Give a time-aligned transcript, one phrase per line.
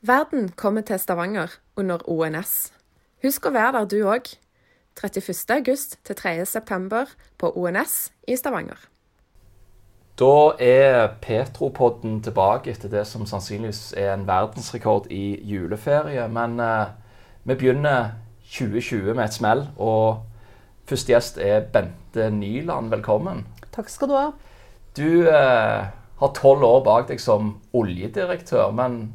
[0.00, 2.72] Verden kommer til Stavanger under ONS.
[3.22, 4.30] Husk å være der du òg.
[4.94, 5.34] 31.
[5.56, 6.44] august til 3.
[6.46, 8.78] september på ONS i Stavanger.
[10.18, 16.30] Da er Petropodden tilbake etter det som sannsynligvis er en verdensrekord i juleferie.
[16.30, 16.94] Men eh,
[17.42, 18.14] vi begynner
[18.54, 20.22] 2020 med et smell, og
[20.86, 22.94] første gjest er Bente Nyland.
[22.94, 23.48] Velkommen.
[23.74, 24.26] Takk skal du ha.
[24.94, 25.86] Du eh,
[26.22, 29.08] har tolv år bak deg som oljedirektør, men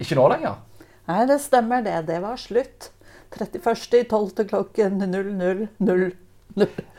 [0.00, 0.60] ikke nå lenger?
[1.06, 2.00] Nei, det stemmer det.
[2.08, 2.90] Det var slutt.
[3.36, 4.48] 31.12.
[4.48, 6.12] klokken 00.00.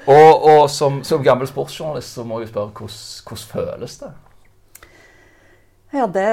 [0.05, 4.09] Og, og som, som, gammel sportsjournalist så må jeg spørre hvordan, hvordan føles det?
[5.95, 6.25] Ja, det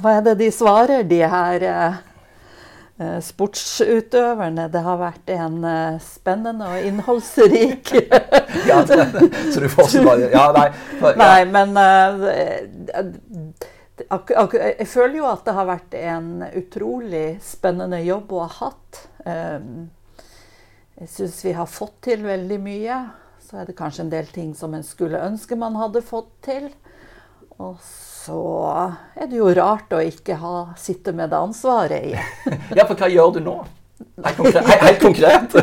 [0.00, 1.98] Hva er det de svarer, de her eh,
[3.02, 4.70] eh sportsutøverne?
[4.72, 7.92] Det har vært en eh, spennende og innholdsrik
[8.70, 10.68] ja, det, Så du fortsetter bare Ja, nei.
[11.00, 11.16] For, ja.
[11.20, 13.04] Nei, men eh,
[13.96, 19.04] jeg føler jo at det har vært en utrolig spennende jobb å ha hatt.
[19.24, 19.86] Um,
[21.00, 22.98] jeg syns vi har fått til veldig mye.
[23.46, 26.68] Så er det kanskje en del ting som en skulle ønske man hadde fått til.
[27.56, 28.42] Og så
[29.16, 32.14] er det jo rart å ikke ha sitte med det ansvaret i.
[32.78, 33.58] ja, for hva gjør du nå?
[34.24, 34.66] Helt konkret?
[34.82, 35.54] Helt konkret.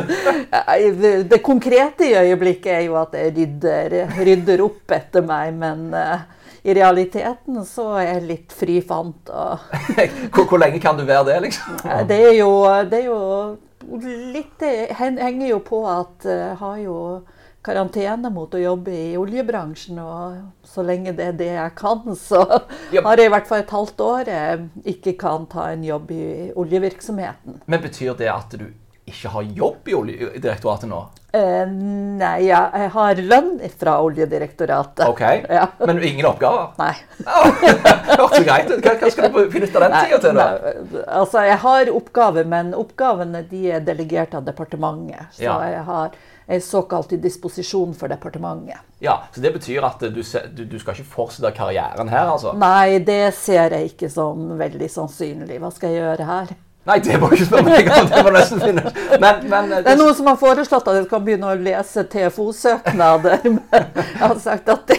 [1.30, 3.94] det konkrete i øyeblikket er jo at jeg rydder,
[4.26, 6.24] rydder opp etter meg, men uh,
[6.64, 9.28] i realiteten så er jeg litt fri fant.
[10.32, 11.78] hvor, hvor, lenge kan du være det, liksom?
[12.10, 12.50] Det er jo,
[12.88, 13.20] det er jo
[14.32, 16.98] litt Det henger jo på at jeg eh, har jo
[17.64, 20.00] karantene mot å jobbe i oljebransjen.
[20.00, 23.76] Og så lenge det er det jeg kan, så har jeg i hvert fall et
[23.76, 26.24] halvt år jeg ikke kan ta en jobb i
[26.60, 27.60] oljevirksomheten.
[27.66, 28.66] Men betyr det at du
[29.04, 31.02] ikke har jobb i Oljedirektoratet nå?
[31.34, 35.02] Eh, nei, ja, jeg har lønn fra Oljedirektoratet.
[35.08, 35.66] Ok, ja.
[35.82, 36.70] Men ingen oppgaver?
[36.78, 36.92] Nei.
[38.14, 38.78] Hørtes så greit ut.
[38.78, 40.38] Hva, hva, skal du benytte den tida til?
[40.38, 40.46] da?
[40.60, 45.34] Nei, altså, Jeg har oppgaver, men oppgavene de er delegert av departementet.
[45.36, 45.58] Så ja.
[45.74, 46.14] jeg har
[46.46, 48.76] er såkalt i disposisjon for departementet.
[48.98, 50.22] Ja, Så det betyr at du,
[50.56, 52.28] du, du, skal ikke fortsette karrieren her?
[52.32, 52.52] altså?
[52.56, 55.58] Nei, det ser jeg ikke som veldig sannsynlig.
[55.60, 56.54] Hva skal jeg gjøre her?
[56.84, 58.08] Nei, det må ikke spørre meg om.
[58.12, 58.96] det var nesten finnes.
[59.16, 63.46] Men, men, det, er noen som har foreslått at jeg skal begynne å lese TFO-søknader.
[63.54, 64.98] Men jeg har sagt at det,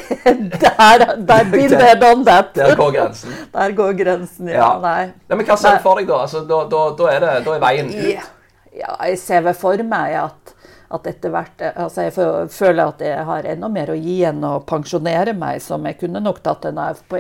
[0.64, 2.50] der, der bildet er done that.
[2.58, 3.38] Der går grensen.
[3.54, 4.64] Der går grensen, ja.
[4.64, 4.72] ja.
[4.82, 5.04] Nei.
[5.14, 5.38] Nei.
[5.38, 6.24] Men hva ser du for deg, da?
[6.26, 8.34] Altså, da, da, da, er det, da, er veien ut?
[8.76, 10.56] Ja, jeg ser vel for meg at,
[10.96, 12.16] at etter hvert altså Jeg
[12.52, 16.24] føler at jeg har enda mer å gi enn å pensjonere meg, som jeg kunne
[16.24, 17.20] nok tatt en AFP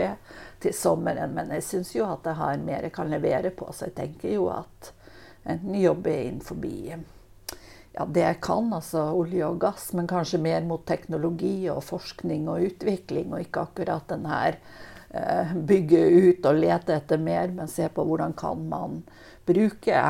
[0.65, 1.33] til sommeren.
[1.37, 4.35] Men jeg syns jo at jeg har mer jeg kan levere på, så jeg tenker
[4.35, 4.91] jo at
[5.45, 6.57] enten jobbe innenfor
[7.95, 12.49] ja, det jeg kan, altså olje og gass, men kanskje mer mot teknologi og forskning
[12.51, 14.57] og utvikling, og ikke akkurat den her
[15.15, 18.99] eh, bygge ut og lete etter mer, men se på hvordan kan man
[19.47, 20.01] bruke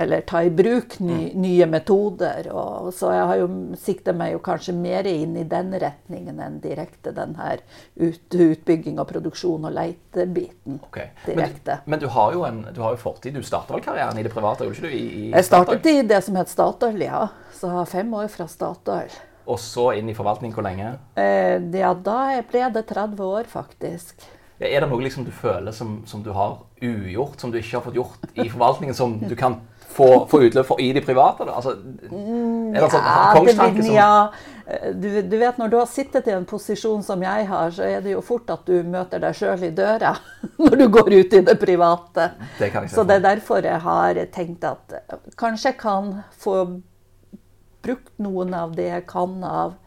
[0.00, 1.40] eller ta i bruk ny, mm.
[1.42, 2.46] nye metoder.
[2.54, 3.48] Og, så jeg har jo
[3.78, 7.64] sikter meg jo kanskje mer inn i den retningen enn direkte den her
[7.98, 10.78] ut, utbygging og produksjon og leitebiten.
[10.86, 11.10] Okay.
[11.26, 11.80] direkte.
[11.82, 13.34] Men, men, du har jo en du har jo fortid.
[13.34, 14.68] Du starta vel karrieren i det private?
[14.68, 14.94] gjorde ikke du?
[14.94, 17.26] I, i jeg startet i det som het Statoil, ja.
[17.58, 19.18] Så jeg har fem år fra Statoil.
[19.48, 20.92] Og så inn i forvaltning hvor lenge?
[21.18, 24.28] Eh, ja, da ble det 30 år, faktisk.
[24.58, 27.84] Er det noe liksom du føler som, som, du har ugjort, som du ikke har
[27.84, 31.46] fått gjort i forvaltningen, som du kan få, få utløp for i de private?
[31.48, 31.56] Da?
[31.58, 31.74] Altså,
[32.08, 34.12] er det sånn kongstanke som Ja,
[34.92, 38.02] du, du, vet når du har sittet i en posisjon som jeg har, så er
[38.04, 40.12] det jo fort at du møter deg sjøl i døra
[40.60, 42.30] når du går ut i det private.
[42.58, 44.98] Det så det er derfor jeg har tenkt at
[45.40, 46.60] kanskje jeg kan få
[47.84, 49.78] brukt noen av det jeg kan av,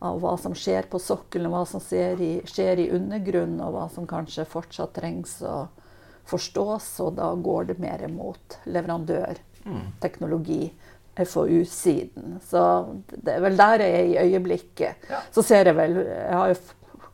[0.00, 3.86] av hva som skjer på sokkelen, hva som skjer i, skjer i undergrunnen, og hva
[3.92, 5.66] som kanskje fortsatt trengs å
[6.28, 9.40] forstås, og da går det mer mot leverandør
[10.00, 10.72] teknologi,
[11.16, 12.38] FoU-siden.
[12.44, 12.60] Så
[13.06, 15.08] det er vel der jeg er i øyeblikket.
[15.10, 15.20] Ja.
[15.34, 16.56] Så ser jeg vel Jeg har jo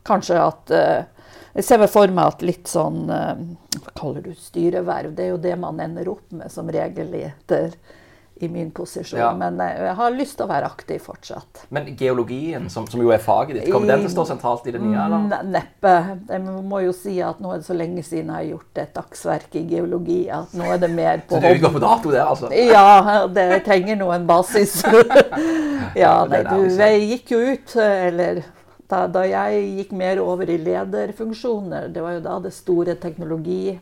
[0.07, 1.25] kanskje at uh,
[1.55, 3.35] Jeg ser vel for meg at litt sånn uh,
[3.75, 5.11] Hva kaller du styreverv?
[5.17, 7.75] Det er jo det man ender opp med som regel etter
[8.43, 9.19] i min posisjon.
[9.19, 9.29] Ja.
[9.37, 11.65] Men eh, jeg har lyst til å være aktiv fortsatt.
[11.75, 14.75] Men geologien, som, som jo er faget ditt, kommer den til å stå sentralt i
[14.75, 15.05] det nye?
[15.05, 15.47] eller?
[15.49, 15.95] Neppe.
[16.29, 18.93] Jeg må jo si at nå er det så lenge siden jeg har gjort et
[18.95, 22.23] dagsverk i geologi at nå er det mer på Så du går på dato der,
[22.27, 22.53] altså?
[22.53, 24.79] Ja, det trenger noen basis.
[26.03, 26.69] ja, nei, du,
[27.09, 28.43] gikk jo ut, eller
[28.89, 33.77] da, da jeg gikk mer over i lederfunksjoner, det var jo da det store teknologi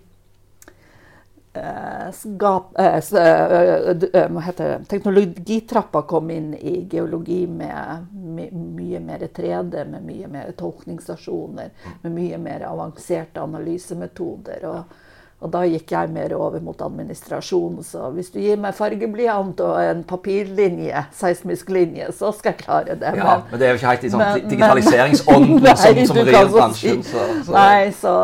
[2.13, 9.27] skap, eh, eh, eh, heter det, teknologitrappa kom inn i geologi med my, mye mer
[9.35, 11.69] 3D, med mye mer tolkningsstasjoner,
[12.01, 14.65] med mye mer avanserte analysemetoder.
[14.65, 14.97] Og,
[15.39, 17.75] Og da gikk jeg mer over mot administrasjon.
[17.85, 22.95] Så hvis du gir meg fargeblyant og en papirlinje, seismisk linje, så skal jeg klare
[22.97, 23.11] det.
[23.19, 26.15] Ja, Men- men det er jo ikke helt i sånn men- digitaliseringsånden Nei, som, som
[26.17, 27.03] rir bransjen.
[27.03, 27.51] si- Så, så.
[27.53, 28.15] Nei, så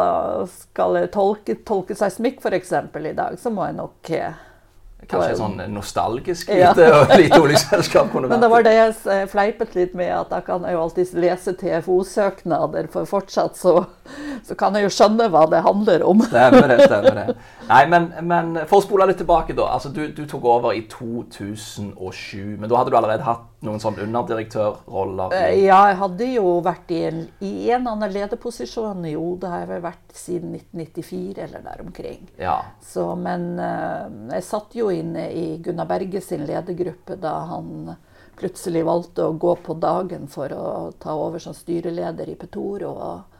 [0.50, 2.74] skal jeg tolke, tolke seismikk f.eks.
[2.74, 4.34] i dag, så må jeg nok eh,
[5.04, 6.70] Kanskje et sånn nostalgisk Ja.
[6.72, 10.40] lite, lite oljeselskap kunne Men vært det var det jeg fleipet litt med, at da
[10.42, 13.86] kan jeg jo alltid lese TFO-søknader, for fortsatt så,
[14.44, 16.22] så kan jeg jo skjønne hva det handler om.
[16.32, 16.80] Stemmer det.
[16.88, 17.36] stemmer det.
[17.70, 19.70] Nei, men, men for å spole litt tilbake, da.
[19.76, 24.00] altså Du, du tok over i 2007, men da hadde du allerede hatt noen sånn
[24.04, 25.34] underdirektørroller?
[25.38, 29.64] Eh, Ja, jeg hadde jo vært i en, i en annen lederposisjon jo, det har
[29.64, 32.24] jeg vel vært siden 1994 eller der omkring.
[32.42, 32.58] Ja.
[32.84, 37.94] Så, men eh, jeg satt jo inne i Gunnar Berge sin ledergruppe da han
[38.40, 40.68] plutselig valgte å gå på dagen for å
[41.00, 42.90] ta over som styreleder i Petoro.
[42.98, 43.33] og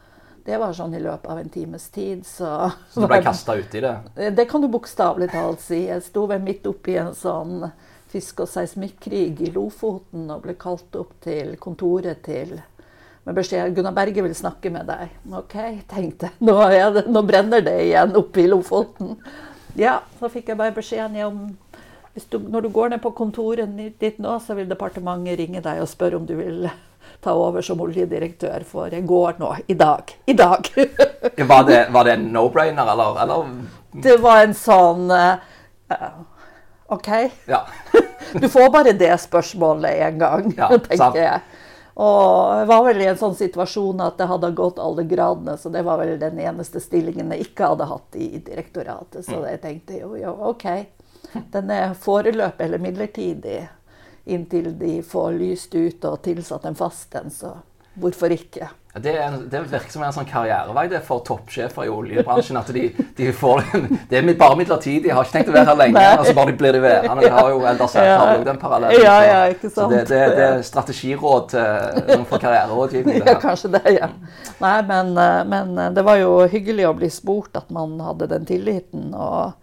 [0.44, 2.26] det var sånn i løpet av en times tid.
[2.28, 2.48] Så,
[2.92, 3.94] Så du ble kasta uti det?
[4.36, 5.86] Det kan du bokstavelig talt si.
[5.88, 7.70] Jeg sto vel midt oppi en sånn
[8.14, 12.60] fisk- og seismikkrig i Lofoten og ble kalt opp til kontoret til
[13.24, 15.12] med beskjed Gunnar Berge vil snakke med deg.
[15.32, 15.56] OK,
[15.88, 16.36] tenkte jeg.
[16.46, 19.16] Nå, jeg, nå brenner det igjen oppe i Lofoten.
[19.80, 21.38] Ja, så fikk jeg bare beskjeden om
[22.30, 25.90] du, når du går ned på kontoret ditt nå, så vil departementet ringe deg og
[25.90, 26.68] spørre om du vil
[27.24, 29.50] ta over som oljedirektør, for jeg går nå.
[29.72, 30.12] I dag.
[30.28, 30.68] I dag.
[31.50, 33.46] Var det, var det en no-brainer, eller, eller?
[34.04, 35.38] Det var en sånn uh,
[36.92, 37.08] OK.
[37.50, 37.64] Ja.
[38.34, 41.18] Du får bare det spørsmålet én gang, Ja, tenker sant.
[41.20, 41.40] jeg.
[41.94, 45.70] Og jeg var vel i en sånn situasjon at det hadde gått alle gradene, så
[45.70, 49.22] det var vel den eneste stillingen jeg ikke hadde hatt i direktoratet.
[49.28, 50.66] Så jeg tenkte jo, jo OK.
[51.54, 53.60] Den er foreløpig eller midlertidig
[54.24, 57.56] inntil de får lyst ut og tilsatt en fast en, så
[58.00, 58.70] hvorfor ikke?
[59.02, 62.54] Det, en, det virker som en sånn karrierevei det er for toppsjefer i oljebransjen.
[62.60, 62.84] At de,
[63.18, 63.64] de får
[64.10, 65.08] Det er bare midlertidig.
[65.08, 66.04] Jeg har ikke tenkt å være her lenge.
[66.20, 67.24] Og så bare blir de værende.
[67.24, 68.12] De har jo ellers ja.
[68.20, 69.02] har jo den parallellen.
[69.02, 69.96] Ja, ja, ikke Så sant.
[69.96, 73.18] det, det, det er strategiråd til for karriererådgivning.
[73.24, 74.12] Ja, kanskje det, ja.
[74.62, 78.46] Nei, men, eh, men det var jo hyggelig å bli spurt at man hadde den
[78.46, 79.10] tilliten.
[79.10, 79.58] Og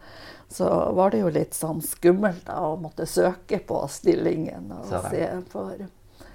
[0.51, 4.71] så var det jo litt sånn skummelt da, å måtte søke på stillingen.
[4.75, 5.77] Og se for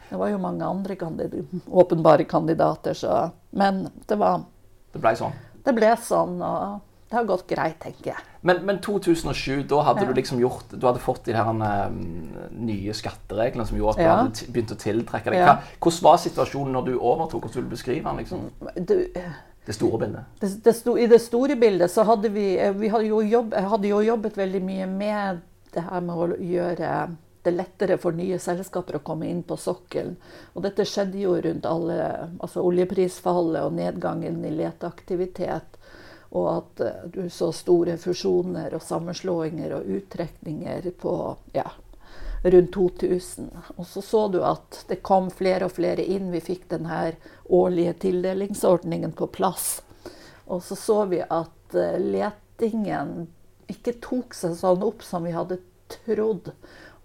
[0.09, 1.35] Det var jo mange andre kandid
[1.69, 4.45] åpenbare kandidater, så Men det var
[4.93, 5.33] Det ble sånn.
[5.67, 6.81] Det ble sånn, og
[7.11, 8.23] det har gått greit, tenker jeg.
[8.43, 10.07] Men, men 2007, da hadde Ja.
[10.07, 11.91] du liksom gjort Du hadde fått de her eh,
[12.51, 14.17] nye skattereglene som gjorde at du Ja.
[14.17, 15.43] hadde begynt å tiltrekke deg.
[15.43, 17.43] Hva, hvordan var situasjonen når du overtok?
[17.43, 18.17] Hvordan vil du beskrive den?
[18.17, 18.51] liksom?
[18.87, 18.97] Du,
[19.67, 20.25] Det store bildet.
[20.41, 23.55] det, det sto, I det store bildet så hadde vi, eh, vi hadde jo jobb,
[23.55, 25.41] jeg hadde jo jobbet veldig mye med
[25.75, 26.91] det her med å gjøre
[27.47, 30.17] det lettere for nye selskaper å komme inn på sokkelen.
[30.55, 31.99] Og dette skjedde jo rundt alle,
[32.43, 35.79] altså oljeprisfallet og nedgangen i leteaktivitet.
[36.35, 41.17] Og at eh, du så store fusjoner og sammenslåinger og uttrekninger på
[41.55, 41.69] ja,
[42.43, 43.51] rundt 2000.
[43.77, 46.31] Og så så du at det kom flere og flere inn.
[46.35, 49.81] Vi fikk den her årlige tildelingsordningen på plass.
[50.47, 53.27] Og så så vi at eh, letingen
[53.71, 55.59] ikke tok seg sånn opp som vi hadde
[55.91, 56.53] trodd.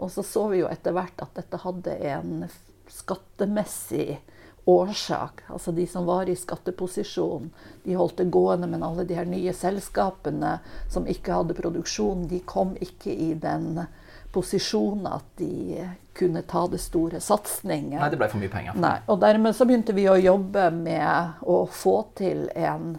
[0.02, 2.46] Og så så vi jo etter hvert at dette hadde en
[2.92, 4.20] skattemessig
[4.66, 5.42] årsak.
[5.50, 7.50] Altså de som var i skatteposisjon,
[7.84, 10.58] de holdt det gående, men alle de her nye selskapene
[10.92, 13.86] som ikke hadde produksjon, de kom ikke i den
[14.32, 18.00] posisjonen at de kunne ta det store satsningen.
[18.00, 18.76] Nei, det ble for mye penger.
[18.80, 22.98] Nei, og dermed så begynte vi å jobbe med å få til en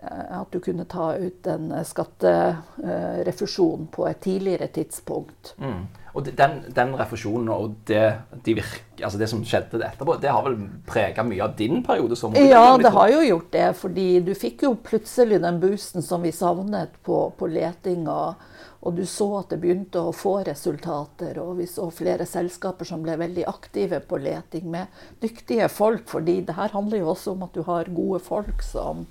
[0.00, 5.54] eh, At du kunne ta ut en skatterefusjon på et tidligere tidspunkt.
[5.60, 5.86] Mm.
[6.16, 8.14] Og den, den refusjonen og det,
[8.44, 10.56] de virke, altså det som skjedde etterpå, det har vel
[10.88, 13.66] prega mye av din periode som Ja, det har jo gjort det.
[13.76, 18.08] Fordi du fikk jo plutselig den boosten som vi savnet på, på leting.
[18.08, 18.40] Og,
[18.86, 21.38] og du så at det begynte å få resultater.
[21.42, 24.86] Og vi så flere selskaper som ble veldig aktive på leting med
[25.22, 26.06] dyktige folk.
[26.08, 29.06] fordi det her handler jo også om at du har gode folk som,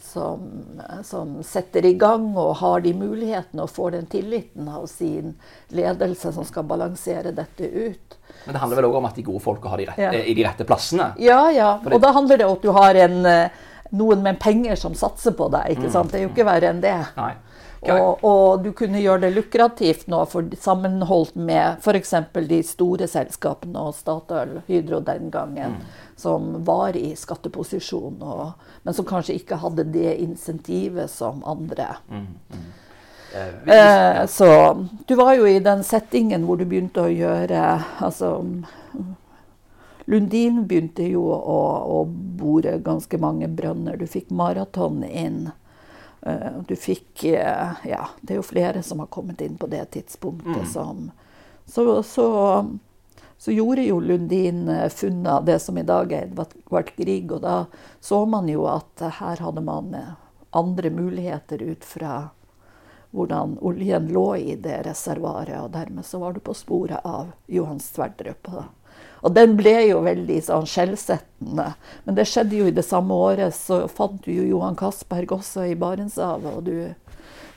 [0.00, 0.44] som,
[1.04, 5.34] som setter i gang og har de mulighetene og får den tilliten av sin
[5.74, 8.14] ledelse som skal balansere dette ut.
[8.46, 10.12] Men det handler vel òg om at de gode folka har de rette, Ja.
[10.12, 11.10] i de rette plassene.
[11.18, 11.72] Ja, ja.
[11.90, 13.50] Og da handler det om at du har en, eh,
[13.90, 15.74] noen med penger som satser på deg.
[15.76, 16.12] ikke sant?
[16.12, 16.94] Det er jo ikke verre enn det.
[17.16, 17.34] Nei.
[17.82, 22.14] Og, og du kunne gjøre det lukrativt nå for sammenholdt med f.eks.
[22.48, 25.76] de store selskapene og Statoil, Hydro den gangen,
[26.18, 28.48] som var i skatteposisjon, og,
[28.82, 31.86] men som kanskje ikke hadde det insentivet som andre.
[32.10, 34.50] Eh, vi- Eh, så
[35.06, 38.42] du var jo i den settingen hvor du begynte å gjøre altså,
[40.08, 43.98] Lundin begynte jo å, å bore ganske mange brønner.
[44.00, 45.50] Du fikk maraton inn.
[46.22, 49.90] Eh, du fikk eh, Ja, det er jo flere som har kommet inn på det
[49.90, 50.66] tidspunktet Mm.
[50.72, 51.10] som
[51.66, 52.26] så, så,
[53.38, 57.42] så gjorde jo Lundin funnet funn av det som i dag er Edvard Grieg, og
[57.42, 57.66] da
[58.00, 60.14] så man jo at eh, her hadde man eh,
[60.50, 62.30] andre muligheter ut fra
[63.10, 67.80] hvordan oljen lå i det reservoaret, og dermed så var du på sporet av Johan
[67.80, 68.42] Sverdrup.
[68.52, 68.64] da.
[69.22, 71.72] Og den ble jo veldig sånn skjellsettende.
[72.04, 75.66] Men det skjedde jo i det samme året, så fant du jo Johan Castberg også
[75.72, 77.07] i Barentshavet, og du,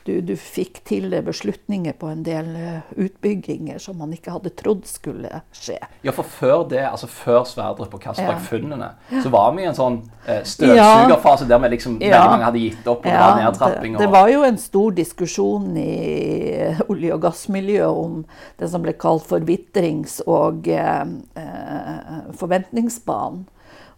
[0.05, 4.85] du, du fikk til beslutninger på en del eh, utbygginger som man ikke hadde trodd
[4.89, 5.77] skulle skje.
[6.03, 8.11] Ja, for før det, altså før Sverdrup og Ja.
[8.11, 8.91] Castberg-funnene,
[9.21, 12.15] så var vi i en sånn eh, støvsugerfase der vi liksom, Ja.
[12.17, 13.93] veldig mange hadde gitt opp, og det var nedtrapping.
[13.97, 18.25] det, det var jo en stor diskusjon i olje- og gassmiljøet om
[18.57, 21.05] det som ble kalt forvitrings- og eh,
[21.35, 23.45] eh, forventningsbanen.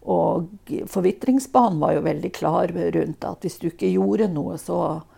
[0.04, 0.50] Og
[0.92, 5.10] forvitringsbanen var jo veldig klar rundt at hvis du ikke gjorde noe så, eh,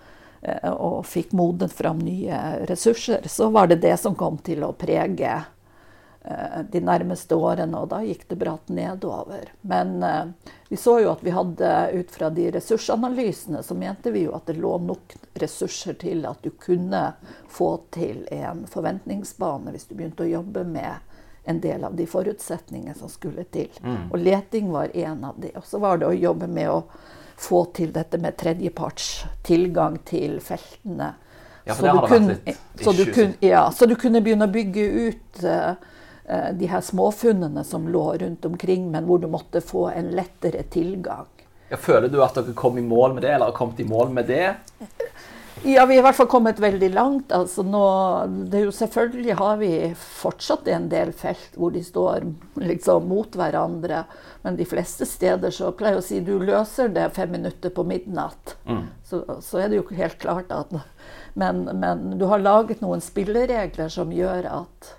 [0.71, 5.33] og fikk modnet fram nye ressurser, så var det det som kom til å prege
[6.23, 9.51] eh, de nærmeste årene, og da gikk det bratt nedover.
[9.67, 14.27] Men eh, vi så jo at vi hadde, ut fra de ressursanalysene, så mente vi
[14.27, 17.09] jo at det lå nok ressurser til at du kunne
[17.51, 21.03] få til en forventningsbane hvis du begynte å jobbe med
[21.47, 23.71] en del av de forutsetningene som skulle til.
[24.11, 25.53] Og leting var en av de.
[25.55, 26.81] Og så var det å jobbe med å
[27.39, 31.15] få til dette med tredjeparts tilgang til feltene.
[31.67, 32.39] Ja, Så det du kunne-
[32.85, 35.75] så du kunne, ja, så du kunne begynne å bygge ut eh,
[36.53, 41.27] de her småfunnene som lå rundt omkring, men hvor du måtte få en lettere tilgang.
[41.69, 44.11] Ja, føler du at dere kom i mål med det, eller har kommet i mål
[44.15, 44.55] med det?
[45.65, 47.33] Ja, vi har i hvert fall kommet veldig langt.
[47.33, 47.83] Altså nå,
[48.53, 52.27] er selvfølgelig har vi fortsatt en del felt hvor de står
[52.61, 54.05] liksom mot hverandre.
[54.45, 57.87] Men de fleste steder så pleier jeg å si du løser det fem minutter på
[57.89, 58.57] midnatt.
[59.07, 60.77] Så, så er det jo helt klart at
[61.37, 64.95] men, men du har laget noen spilleregler som gjør at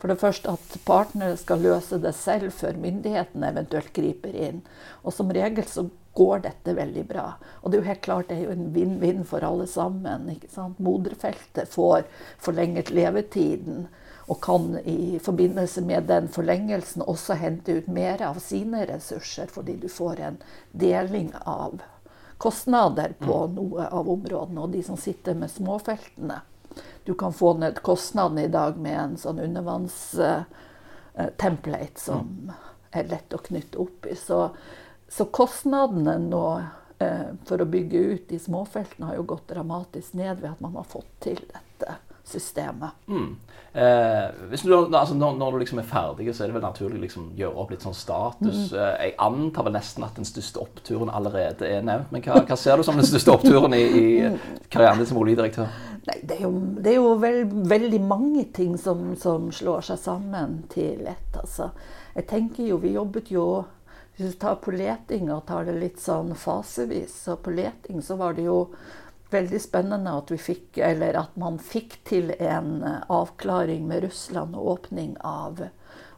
[0.00, 4.62] for det første at partnere skal løse det selv før myndighetene eventuelt griper inn.
[5.04, 5.86] Og som regel så
[6.20, 7.26] går dette veldig bra.
[7.60, 10.28] Og det er jo helt klart det er jo en vinn-vinn for alle sammen.
[10.34, 10.82] ikke sant?
[10.84, 12.00] Moderfeltet får
[12.38, 13.86] forlenget levetiden.
[14.30, 19.74] Og kan i forbindelse med den forlengelsen også hente ut mer av sine ressurser, fordi
[19.82, 20.36] du får en
[20.70, 21.80] deling av
[22.40, 24.60] kostnader på noe av områdene.
[24.62, 26.40] Og de som sitter med småfeltene,
[27.04, 32.52] du kan få ned kostnadene i dag med en sånn undervannstemplate som
[32.94, 34.14] er lett å knytte opp i.
[34.16, 34.50] Så,
[35.10, 36.44] så kostnadene nå
[37.02, 40.78] eh, for å bygge ut de småfeltene har jo gått dramatisk ned ved at man
[40.78, 41.96] har fått til dette
[42.30, 42.90] systemet.
[43.06, 43.36] Mm.
[43.72, 47.02] Eh, du, altså, når, når du liksom er ferdig, så er det vel naturlig å
[47.04, 48.72] liksom, gjøre opp litt sånn status.
[48.72, 52.10] Eh, jeg antar vel nesten at den største oppturen allerede er nevnt.
[52.14, 54.06] Men hva, hva ser du som den største oppturen i, i
[54.70, 55.70] karrieren din som oljedirektør?
[56.06, 60.00] Nei, det er jo, det er jo vel, veldig mange ting som, som slår seg
[60.00, 61.34] sammen til ett.
[61.34, 61.70] Altså.
[62.14, 63.46] Jeg tenker jo, vi jobbet jo
[64.20, 67.54] Hvis vi tar på leting og tar det litt sånn fasevis, så på
[68.04, 68.66] så var det jo
[69.32, 74.58] veldig spennende at vi fikk, eller at man fikk til en eh, avklaring med Russland
[74.60, 75.62] og åpning av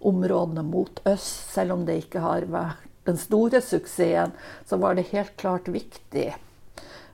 [0.02, 1.54] områdene mot øst.
[1.54, 4.34] Selv om det ikke har vært den store suksessen,
[4.66, 6.32] så var det helt klart viktig.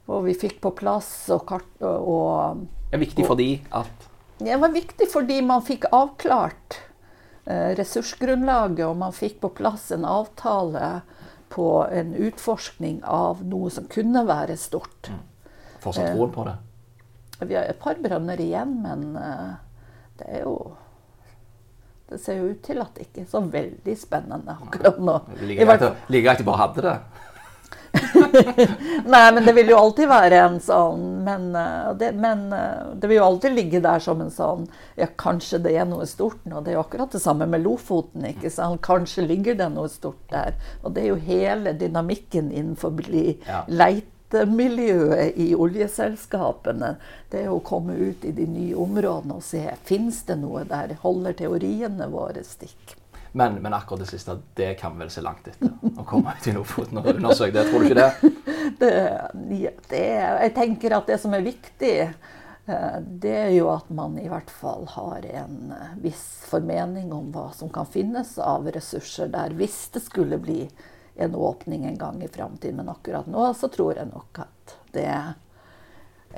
[0.09, 4.09] Og vi fikk på plass og kart og Det er viktig fordi at
[4.40, 6.80] Det var viktig fordi man fikk avklart
[7.49, 11.00] ressursgrunnlaget, og man fikk på plass en avtale
[11.49, 15.09] på en utforskning av noe som kunne være stort.
[15.81, 16.57] Fortsatt troen på det.
[17.40, 19.57] Vi har et par brønner igjen, men eh,
[20.19, 20.59] det er jo
[22.09, 25.17] Det ser jo ut til at det ikke er så veldig spennende akkurat nå.
[25.45, 26.95] Like greit de bare hadde det.
[29.12, 33.09] Nei, men det vil jo alltid være en sånn Men, eh, det, men eh, det
[33.11, 34.66] vil jo alltid ligge der som en sånn
[34.99, 36.61] Ja, kanskje det er noe stort nå.
[36.64, 38.26] Det er jo akkurat det samme med Lofoten.
[38.28, 38.83] ikke sant?
[38.85, 40.54] Kanskje ligger det noe stort der.
[40.83, 43.62] Og det er jo hele dynamikken innenfor bli- Ja.
[43.68, 46.97] leitemiljøet i oljeselskapene.
[47.30, 50.64] Det er jo å komme ut i de nye områdene og se fins det noe
[50.68, 50.97] der.
[51.02, 52.97] Holder teoriene våre stikk?
[53.33, 55.73] Men, men akkurat det siste, det kan vi vel se langt etter.
[55.99, 57.67] Å komme ut i Lofoten og undersøke det.
[57.69, 58.33] Tror du ikke det?
[58.81, 58.93] det,
[59.91, 64.29] det, jeg tenker at det som er viktig, eh, det er jo at man i
[64.31, 69.57] hvert fall har en eh, viss formening om hva som kan finnes av ressurser der,
[69.59, 70.63] hvis det skulle bli
[71.19, 72.81] en åpning en gang i framtiden.
[72.81, 75.11] Men akkurat nå så tror jeg nok at det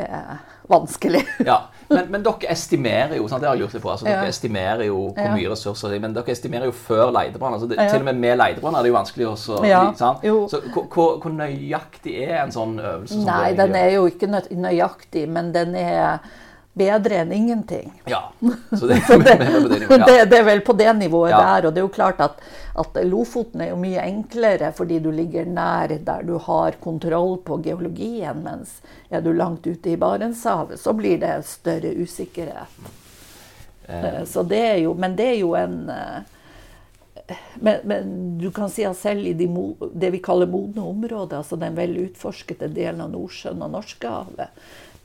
[0.06, 0.40] er
[0.70, 1.22] vanskelig.
[1.50, 3.42] Ja, men, men dere estimerer jo sant?
[3.42, 4.28] det har jeg lurt på, altså, dere Ja.
[4.30, 7.56] estimerer jo hvor mye ressurser det er, men dere estimerer jo før leidebrann.
[7.56, 7.78] Altså, det.
[7.90, 9.62] Til og med med leidebrann er det jo vanskelig også.
[9.66, 10.22] Ja, sant?
[10.52, 10.60] Så
[10.94, 13.18] hvor, nøyaktig er en sånn øvelse?
[13.26, 16.22] Nei, den er jo ikke nøyaktig, men den er
[16.80, 17.90] bedre enn ingenting.
[18.10, 18.22] Ja,
[18.72, 21.40] så det, Så det, det det, er vel på det nivået Ja.
[21.44, 21.68] der.
[21.68, 22.40] Og det er jo klart at,
[22.80, 27.60] at Lofoten er jo mye enklere fordi du ligger nær der du har kontroll på
[27.64, 28.78] geologien, mens
[29.10, 32.90] er du langt ute i Barentshavet, så blir det større usikkerhet.
[33.88, 36.36] Eh, Så det er jo, men det er jo en eh,
[37.62, 39.46] men, men du kan si at selv i de,
[39.94, 44.48] det vi kaller modne områder, altså den vel utforskede delen av Nordsjøen og Norskehavet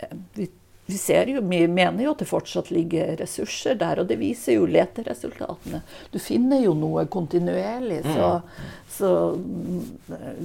[0.02, 0.48] eh, vi,
[0.86, 4.60] vi ser jo, vi mener jo at det fortsatt ligger ressurser der, og det viser
[4.60, 5.80] jo leteresultatene.
[6.14, 8.04] Du finner jo noe kontinuerlig.
[8.06, 8.28] Så,
[8.94, 9.80] så mm,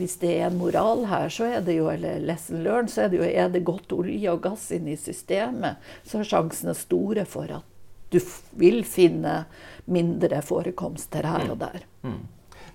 [0.01, 3.13] hvis det er en moral her, så er det jo, eller lesson learned, så er
[3.13, 7.27] det jo er det godt olje og gass inn i systemet, så er sjansene store
[7.29, 7.69] for at
[8.11, 8.19] du
[8.59, 9.43] vil finne
[9.91, 11.85] mindre forekomster her og der.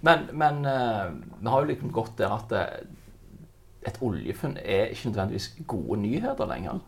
[0.05, 1.09] Men, men eh,
[1.41, 2.85] vi har jo liksom gått der at eh,
[3.85, 6.81] et oljefunn er ikke nødvendigvis gode nyheter lenger.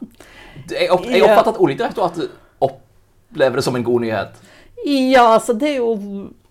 [0.71, 2.37] Jeg, opp, jeg oppfatter at Oljedirektoratet
[2.67, 4.39] opplever det som en god nyhet.
[4.87, 5.93] Ja, altså det er jo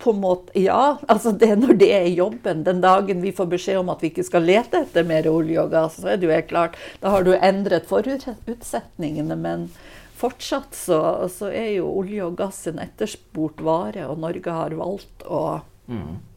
[0.02, 2.64] på en måte Ja, altså det er når det er jobben.
[2.66, 5.70] Den dagen vi får beskjed om at vi ikke skal lete etter mer olje og
[5.72, 9.68] gass, så er det jo helt klart Da har du endret forutsetningene, men
[10.16, 11.00] fortsatt så,
[11.32, 15.60] så er jo olje og gass en etterspurt vare, og Norge har valgt å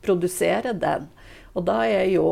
[0.06, 1.08] produsere den.
[1.58, 2.28] Og da er, jo,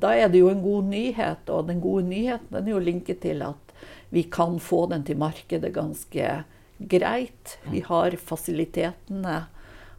[0.00, 3.20] da er det jo en god nyhet, og den gode nyheten den er jo linket
[3.24, 3.74] til at
[4.14, 6.30] vi kan få den til markedet ganske
[6.78, 7.58] greit.
[7.68, 9.42] Vi har fasilitetene,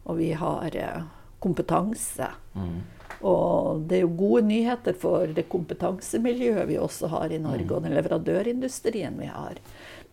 [0.04, 0.74] og vi har
[1.40, 2.32] kompetanse.
[2.54, 2.98] kompetanse.
[3.20, 7.84] Og det er jo gode nyheter for det kompetansemiljøet vi også har i Norge, og
[7.84, 9.60] den leverandørindustrien vi har.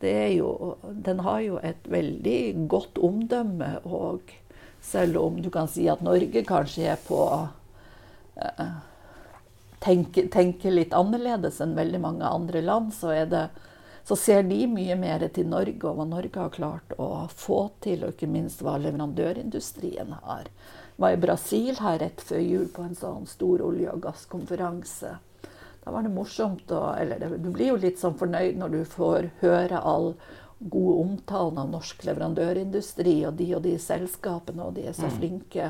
[0.01, 4.33] Det er jo, den har jo et veldig godt omdømme, og
[4.83, 7.47] selv om du kan si at Norge kanskje er på eh,
[9.79, 13.47] tenker, tenker litt annerledes enn veldig mange andre land, så, det,
[14.07, 18.03] så ser de mye mer til Norge og hva Norge har klart å få til,
[18.03, 20.49] og ikke minst hva leverandørindustrien har.
[20.97, 25.13] Jeg var i Brasil her rett før jul på en sånn stor olje- og gasskonferanse.
[25.83, 28.81] Da var det morsomt, å, eller det, du blir jo litt sånn fornøyd når du
[28.91, 30.15] får høre all
[30.57, 35.69] gode omtalen av norsk leverandørindustri og de og de selskapene, og de er så flinke.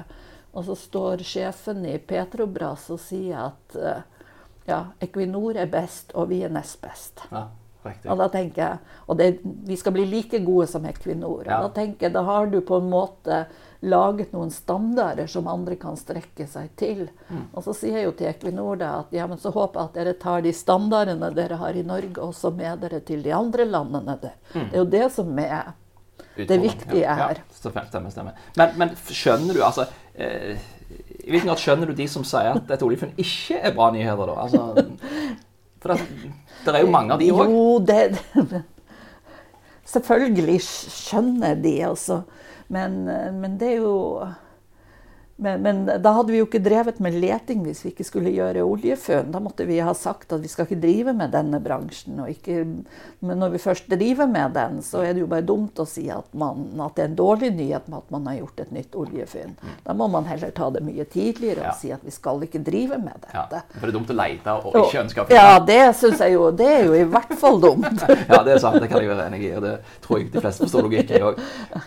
[0.58, 4.00] Og så står sjefen i Petrobras og sier at eh,
[4.66, 7.22] ja, Equinor er best, og vi er nest best.
[7.30, 7.44] Ja,
[7.86, 8.10] riktig.
[8.10, 11.46] Og da tenker jeg, og det, vi skal bli like gode som Equinor.
[11.46, 11.60] Ja.
[11.60, 13.44] Og da tenker jeg, da har du på en måte
[13.86, 17.06] laget noen standarder som andre kan strekke seg til.
[17.30, 17.44] Mm.
[17.54, 20.00] Og så sier jeg jo til Equinor da at ja, men så håper jeg at
[20.02, 24.18] dere tar de standardene dere har i Norge, også med dere til de andre landene
[24.26, 24.40] der.
[24.56, 24.64] Mm.
[24.64, 25.76] Det er jo det som er
[26.46, 27.42] det viktige er her.
[27.52, 28.32] Stemmer, stemmer.
[28.60, 30.56] Men, men skjønner du altså eh,
[31.26, 34.30] I hvilken grad skjønner du de som sier at et oljefunn ikke er bra nyheter,
[34.30, 34.36] da?
[34.46, 34.60] Altså,
[35.82, 36.32] for det,
[36.66, 37.52] det er jo mange av de òg.
[37.52, 38.64] Jo, det
[39.88, 42.22] Selvfølgelig skjønner de, altså.
[42.68, 43.06] Men,
[43.40, 43.96] men det er jo
[45.38, 48.64] men, men da hadde vi jo ikke drevet med leting hvis vi ikke skulle gjøre
[48.66, 49.32] oljefunn.
[49.34, 52.18] Da måtte vi ha sagt at vi skal ikke drive med denne bransjen.
[52.32, 52.64] Ikke,
[53.22, 56.08] men når vi først driver med den, så er det jo bare dumt å si
[56.10, 58.98] at, man, at det er en dårlig nyhet med at man har gjort et nytt
[58.98, 59.54] oljefunn.
[59.86, 61.76] Da må man heller ta det mye tidligere og Ja.
[61.84, 63.62] si at vi skal ikke drive med Ja, dette.
[63.78, 65.38] for det er dumt å lete og ikke ønske å finne.
[65.42, 66.50] Ja, det syns jeg jo.
[66.52, 68.04] Det er jo i hvert fall dumt.
[68.34, 68.82] Ja, det er sant.
[68.82, 69.54] Det kan jeg være enig i.
[69.56, 71.40] og Det tror jeg de fleste forstår logikken i òg.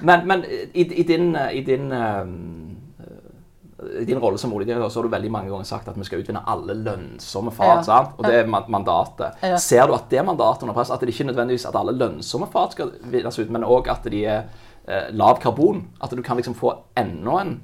[0.07, 2.25] Men, men i, i din, i din, eh,
[4.01, 6.23] i din rolle som oljedirektør så har du veldig mange ganger sagt at vi skal
[6.23, 7.89] utvinne alle lønnsomme fat.
[7.89, 8.01] Ja.
[8.17, 9.41] Og det er mandatet.
[9.45, 9.61] Ja.
[9.61, 10.93] Ser du at det mandatet under press?
[10.93, 14.11] At det ikke er nødvendigvis at alle lønnsomme fat skal vinnes ut, men òg at
[14.13, 14.45] de er
[14.85, 15.87] eh, lav karbon?
[16.01, 17.57] At du kan liksom få enda en,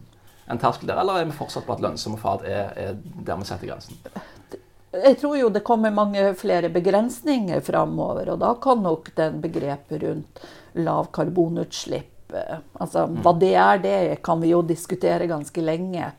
[0.49, 1.03] en terskel der?
[1.03, 4.01] Eller er vi fortsatt på at lønnsomme fat er, er der vi setter grensen?
[4.97, 10.01] Jeg tror jo det kommer mange flere begrensninger framover, og da kan nok den begrepet
[10.07, 10.47] rundt
[10.81, 16.11] lav karbonutslipp Altså, Hva det er, det kan vi jo diskutere ganske lenge.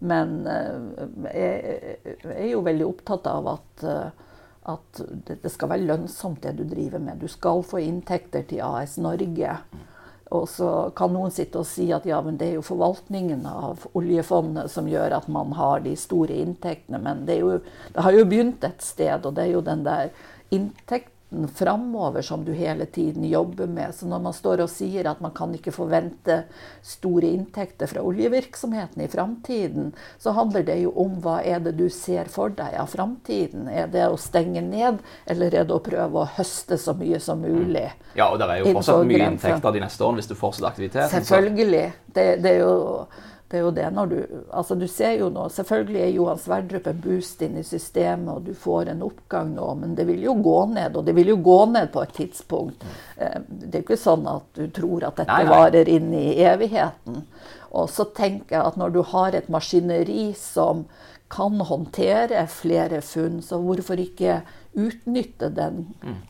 [0.00, 4.34] Men eh, jeg jeg er jo veldig opptatt av at, eh,
[4.72, 7.22] at det, skal være lønnsomt, det du driver med.
[7.22, 9.56] Du skal få inntekter til AS Norge.
[10.32, 13.84] Og så kan noen sitte og si at ja, men det er jo forvaltningen av
[13.98, 17.02] oljefondet som gjør at man har de store inntektene.
[17.04, 17.58] Men det, jo,
[17.92, 20.08] det har jo begynt et sted, og det er jo den der
[20.52, 21.11] muligheten
[21.54, 23.94] framover som du hele tiden jobber med.
[23.94, 26.42] Så når man står og sier at man kan ikke forvente
[26.84, 31.88] store inntekter fra oljevirksomheten i framtiden, så handler det jo om hva er det du
[31.92, 33.68] ser for deg av framtiden.
[33.72, 37.42] Er det å stenge ned, eller er det å prøve å høste så mye som
[37.42, 37.88] mulig?
[38.14, 41.12] Ja, og det er jo fortsatt mye inntekter de neste årene hvis du fortsetter aktiviteten.
[41.12, 41.84] Selvfølgelig.
[42.12, 42.72] Det, det er jo
[43.52, 46.86] det er jo det når du Altså, du ser jo nå Selvfølgelig er Johan Sverdrup
[46.88, 50.34] en boost inn i systemet, og du får en oppgang nå, men det vil jo
[50.40, 50.96] gå ned.
[50.96, 52.86] Og det vil jo gå ned på et tidspunkt.
[53.16, 55.52] Eh, det er jo ikke sånn at du tror at dette nei, nei.
[55.52, 57.22] varer inn i evigheten.
[57.76, 60.86] Og så tenker jeg at når du har et maskineri som
[61.32, 66.20] kan håndtere flere funn, så hvorfor ikke utnytte den mm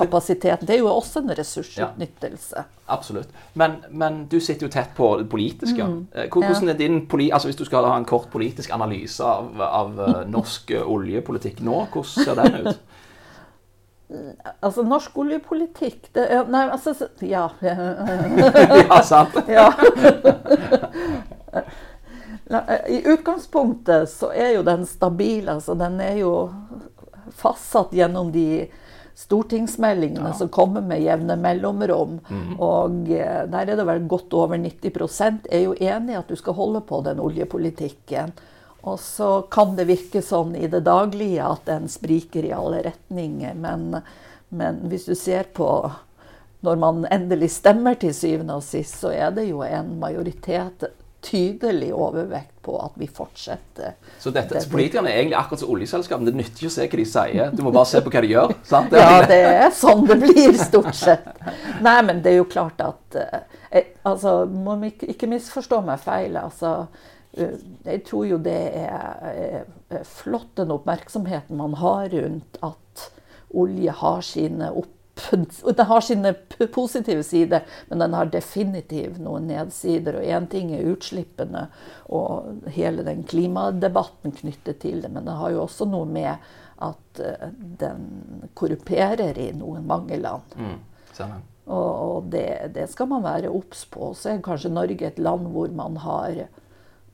[0.00, 0.66] kapasiteten.
[0.66, 2.56] Det er jo også en ressursutnyttelse.
[2.56, 3.28] Ja, absolutt.
[3.54, 5.84] Men, men, du sitter jo tett på det politiske.
[5.84, 9.60] Mm, eh, hvordan er din altså Hvis du skal ha en kort politisk analyse av,
[9.60, 12.80] av eh, norsk eh, oljepolitikk nå, hvordan ser den ut?
[14.60, 16.90] Altså, norsk oljepolitikk det, Nei, altså
[17.22, 17.44] Ja.
[17.62, 19.36] ja, sant.
[19.46, 19.68] ja.
[22.88, 25.48] I utgangspunktet så er jo den stabil.
[25.48, 26.50] Altså, den er jo
[27.38, 28.66] fastsatt gjennom de
[29.20, 30.34] stortingsmeldingene ja.
[30.34, 32.18] som kommer med jevne mellomrom.
[32.28, 32.54] Mm.
[32.56, 36.38] Og eh, der er det vel godt over 90 er jo enig i at du
[36.40, 38.32] skal holde på den oljepolitikken.
[38.80, 43.58] Og så kan det virke sånn i det daglige at den spriker i alle retninger.
[43.60, 44.00] Men,
[44.48, 45.68] men hvis du ser på
[46.64, 50.84] når man endelig stemmer til syvende og sist, så er det jo en majoritet
[51.24, 53.94] tydelig overvekt på at vi fortsetter.
[54.20, 56.30] Så, dette, politikerne er egentlig akkurat som oljeselskapene.
[56.30, 58.32] Det nytter ikke å se hva de sier, du må bare se på hva de
[58.32, 58.54] gjør.
[58.68, 58.96] sant?
[58.96, 61.28] Ja, det er sånn det blir, stort sett.
[61.84, 66.00] Nei, men det er jo klart at eh, jeg, Altså, må ikke, ikke misforstå meg
[66.02, 66.38] feil.
[66.40, 66.74] altså
[67.36, 73.10] eh, jeg tror jo det er, er flott den oppmerksomheten man har rundt at
[73.50, 74.96] olje har sine opp
[75.30, 76.32] den har sine
[76.72, 80.20] positive sider, men den har definitivt noen nedsider.
[80.20, 81.66] Og én ting er utslippene
[82.10, 87.20] og hele den klimadebatten knyttet til det, men det har jo også noe med at
[87.20, 87.48] eh,
[87.80, 88.06] den
[88.56, 90.56] korruperer i noen mange land.
[90.56, 90.78] Mm,
[91.70, 94.12] og, og det, det, skal man være obs på.
[94.16, 96.46] Så er kanskje Norge et land hvor man har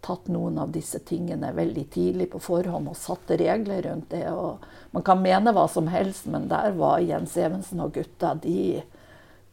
[0.04, 4.26] tatt noen av disse tingene veldig tidlig på forhånd og satte regler rundt det.
[4.30, 8.82] Og man kan mene hva som helst, men der var Jens Evensen og gutta De,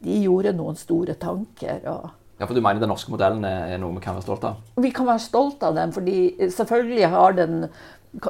[0.04, 1.82] de gjorde noen store tanker.
[1.90, 4.62] og ja, for Du mener den norske modellen er noe vi kan være stolt av?
[4.84, 7.68] Vi kan være stolt av den, fordi selvfølgelig har den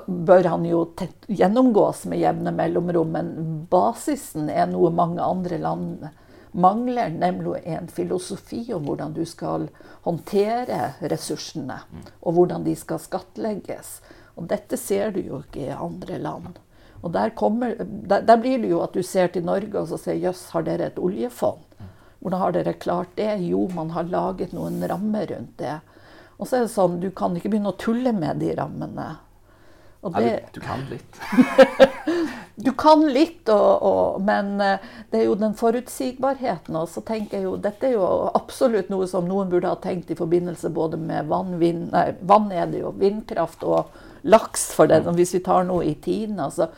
[0.07, 0.83] bør han jo
[1.27, 3.31] gjennomgås med jevne mellomrom, men
[3.71, 6.05] basisen er noe mange andre land
[6.53, 9.67] mangler nemlig en filosofi om hvordan du skal
[10.05, 11.79] håndtere ressursene,
[12.21, 13.97] og hvordan de skal skattlegges.
[14.37, 16.59] Og dette ser du jo ikke i andre land.
[17.03, 19.99] Og der, kommer, der, der blir det jo at du ser til Norge og så
[19.99, 21.65] sier jøss, har dere et oljefond?
[22.23, 23.33] Hvordan har dere klart det?
[23.43, 25.81] Jo, man har laget noen rammer rundt det.
[26.39, 29.09] Og så er det sånn, du kan ikke begynne å tulle med de rammene.
[30.03, 31.19] Det, ja, du, du, kan litt.
[32.55, 36.75] du kan litt, og, og, men eh, det er jo den forutsigbarheten.
[36.75, 40.11] Og så tenker jeg jo, Dette er jo absolutt noe som noen burde ha tenkt
[40.11, 43.95] i forbindelse både med vann, vind, nei, vann er det jo, vindkraft og
[44.27, 45.15] laks, for den, mm.
[45.19, 46.43] hvis vi tar noe i tiden.
[46.43, 46.71] altså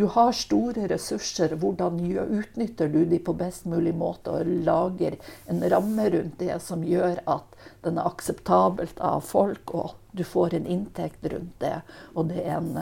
[0.00, 1.52] du har store ressurser.
[1.60, 1.98] Hvordan
[2.40, 5.18] utnytter du de på best mulig måte og lager
[5.52, 10.54] en ramme rundt det som gjør at den er akseptabelt av folk, og du får
[10.58, 11.80] en inntekt rundt det.
[12.14, 12.72] Og det er en,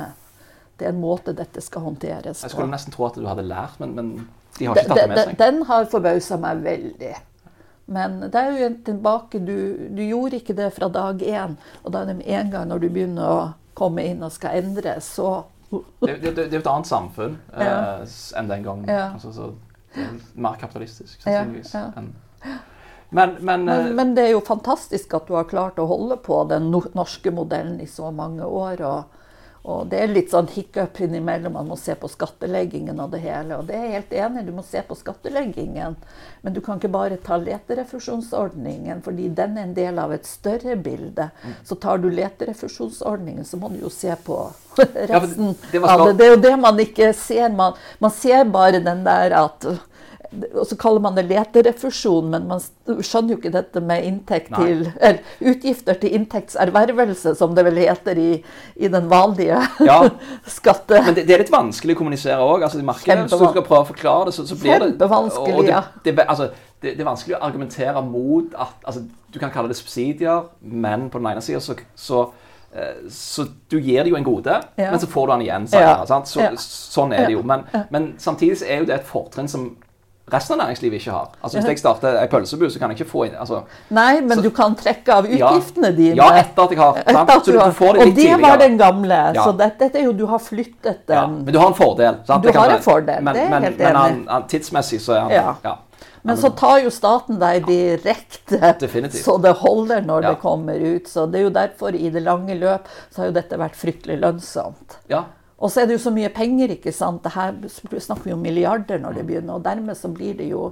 [0.79, 2.47] det er en måte dette skal håndteres på.
[2.47, 4.13] Jeg skulle nesten tro at du hadde lært, men, men
[4.59, 5.41] de har ikke tatt det med seg.
[5.41, 7.15] Den har forbausa meg veldig.
[7.89, 9.55] Men det er jo tilbake, du,
[9.97, 11.55] du, gjorde ikke det fra dag én.
[11.83, 13.39] Og da er det med en gang når du begynner å
[13.79, 17.73] komme inn og skal endre, så det, det, det, er jo et annet samfunn ja.
[18.01, 18.89] eh, enn den gangen.
[18.89, 19.11] Ja.
[19.13, 19.51] Altså, så
[19.97, 21.75] er mer kapitalistisk, sannsynligvis.
[21.77, 22.55] Ja,
[23.11, 26.19] men, men, men, eh, men, det er jo fantastisk at du har klart å holde
[26.21, 28.85] på den norske modellen i så mange år.
[28.85, 29.19] og
[29.69, 31.53] og det er litt sånn hiccup innimellom.
[31.59, 33.59] Man må se på skatteleggingen og det hele.
[33.59, 35.97] Og det er jeg helt enig du må se på skatteleggingen.
[36.41, 40.79] Men du kan ikke bare ta leterefusjonsordningen, fordi den er en del av et større
[40.81, 41.29] bilde.
[41.69, 44.39] Så tar du leterefusjonsordningen, så må du jo se på
[44.79, 47.53] resten ja, det, det, det er jo det man ikke ser.
[47.53, 49.69] Man, man ser bare den der at
[50.31, 55.21] og så kaller man det leterefusjon, men man skjønner jo ikke dette med til, eller,
[55.41, 58.29] utgifter til inntektservervelse, som det vel heter i,
[58.77, 59.99] i den vanlige ja.
[60.59, 61.01] skatte...
[61.07, 62.67] Men det, det, er litt vanskelig å kommunisere òg.
[62.67, 65.83] Altså, Hvis du skal prøve å forklare det, så, så blir det Kjempevanskelig, ja.
[66.05, 69.81] Det, altså, det, det, er vanskelig å argumentere mot at altså, Du kan kalle det
[69.81, 72.23] subsidier, men på den ene sida så, så
[72.73, 74.93] eh, så du gir det jo en gode, Ja.
[74.93, 76.05] men så får du den igjen senere.
[76.09, 76.23] Ja.
[76.29, 77.45] Så, Sånn er det jo.
[77.49, 79.71] Men, men samtidig er jo det et fortrinn som
[80.33, 81.29] resten av næringslivet ikke har.
[81.43, 84.39] Altså Hvis jeg starter ei pølsebu, så kan jeg ikke få inn altså, Nei, men
[84.39, 85.49] Så- du kan trekke av Ja.
[85.51, 86.17] utgiftene dine.
[86.17, 87.31] Ja, etter at jeg har sant?
[87.31, 89.33] at du du, får det Og det det var den gamle.
[89.35, 89.45] Ja.
[89.45, 91.45] Så dette, dette er jo Du har flyttet Ja, den.
[91.45, 92.17] men du har en fordel.
[92.27, 92.43] Sant?
[92.43, 94.29] Du har en fordel, Men, det er men, helt men enig.
[94.29, 95.55] han, tidsmessig så er han Ja.
[95.65, 95.77] ja.
[96.25, 99.23] Men så tar jo staten deg direkte, Definitivt.
[99.25, 100.31] så det holder når Ja.
[100.31, 101.05] det kommer ut.
[101.09, 104.21] Så det er jo derfor i det lange løp så har jo dette vært fryktelig
[104.21, 104.99] lønnsomt.
[105.09, 105.25] ja.
[105.59, 107.25] Og så er det jo så mye penger, ikke sant.
[107.25, 107.57] Det her
[107.99, 109.59] snakker vi om milliarder når det begynner.
[109.59, 110.69] Og dermed så blir det jo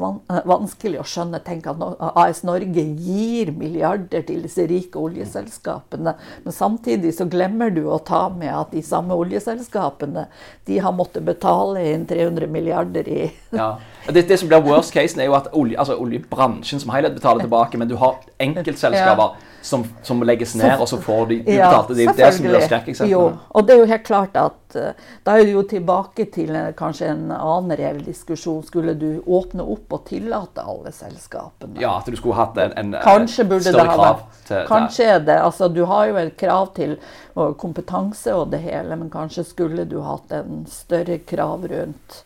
[0.00, 1.40] vanskelig å skjønne.
[1.44, 1.82] Tenk at
[2.22, 6.14] AS Norge gir milliarder til disse rike oljeselskapene.
[6.44, 10.26] Men samtidig så glemmer du å ta med at de samme oljeselskapene
[10.68, 13.22] de har måttet betale inn 300 milliarder i
[13.62, 13.76] Ja.
[14.08, 17.44] Det, det som blir worst case, er jo at olje, altså oljebransjen som helhet betaler
[17.44, 21.94] tilbake, men du har enkeltselskaper som, som legges ned, og så får de ubetalte.
[21.94, 21.94] betalte.
[21.94, 23.38] Det er det som blir skrekkeksemplene.
[23.48, 26.72] og det er jo helt klart at eh, da er du jo tilbake til eh,
[26.78, 28.64] kanskje en annen reell diskusjon.
[28.66, 31.80] Skulle du åpne opp og tillate alle selskapene?
[31.82, 35.24] Ja, at du skulle hatt en, en eh, Kanskje større ha krav til Kanskje er
[35.26, 35.38] det.
[35.42, 36.98] Altså, du har jo et krav til
[37.34, 42.22] kompetanse og det hele, men kanskje skulle du hatt en større krav rundt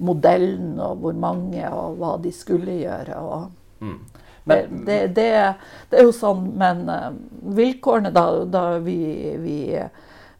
[0.00, 3.16] modellen og hvor mange og hva de skulle gjøre.
[3.16, 3.98] og Mm.
[4.44, 5.54] det, det, det,
[5.90, 7.12] det er jo sånn, men eh,
[7.56, 8.98] vilkårene da, da vi,
[9.40, 9.56] vi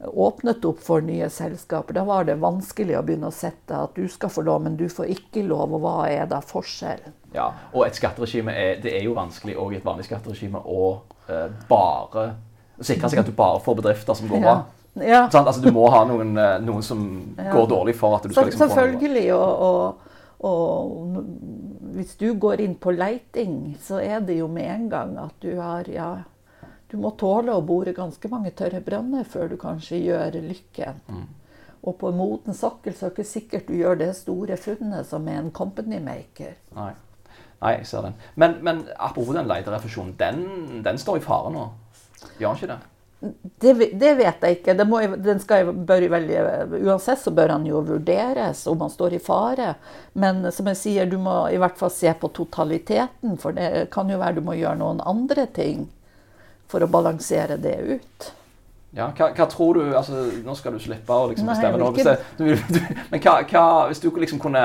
[0.09, 4.09] åpnet opp for nye selskaper, da var det vanskelig å begynne å sette at du
[4.09, 5.75] skal få lov, men du får ikke lov.
[5.77, 7.17] Og hva er da forskjellen?
[7.35, 10.87] Ja, og et skatteregime er, det er jo vanskelig òg i et vanlig skatteregime å
[11.29, 12.31] eh, bare
[12.81, 14.57] sikre seg at du bare får bedrifter som går bra.
[14.99, 15.27] Ja.
[15.31, 15.47] Sant?
[15.47, 17.05] Altså, du må ha noen, eh, noen som
[17.37, 18.75] går dårlig for at du skal liksom få noe.
[18.75, 19.27] selvfølgelig.
[19.37, 20.09] Og, og,
[20.49, 25.37] og hvis du går inn på leiting, så er det jo med en gang at
[25.45, 26.11] du har ja,
[26.91, 30.99] Du må tåle å bore ganske mange tørre brønner før du kanskje gjør lykken.
[31.07, 31.29] Mm.
[31.87, 35.09] Og på en moden sokkel så er det ikke sikkert du gjør det store funnet
[35.09, 36.57] som er en company maker.
[36.77, 36.93] Nei.
[37.61, 38.17] Nei, jeg ser den.
[38.41, 41.67] Men, men apropos den leterefusjonen, den, den står i fare nå.
[42.41, 42.81] Gjør den ikke det?
[43.61, 44.75] Det, det vet jeg ikke.
[44.89, 46.39] Må, den skal, bør veldig,
[46.81, 49.75] uansett så bør han jo vurderes om han står i fare.
[50.17, 53.37] Men som jeg sier, du må i hvert fall se på totaliteten.
[53.41, 55.87] For det kan jo være du må gjøre noen andre ting
[56.71, 58.31] for å balansere det ut.
[58.97, 62.17] Ja, hva, hva tror du altså, Nå skal du slippe å liksom bestemme Nei, ikke-
[62.41, 62.81] du,
[63.13, 64.65] men hva, hva, hvis du liksom kunne,